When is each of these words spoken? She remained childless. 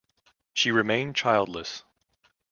She 0.55 0.71
remained 0.71 1.13
childless. 1.15 1.83